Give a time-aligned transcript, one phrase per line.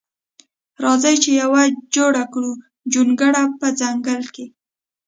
[0.83, 1.63] راخه چی یوه
[1.95, 2.51] جوړه کړو
[2.93, 4.45] جونګړه په ځنګل کی.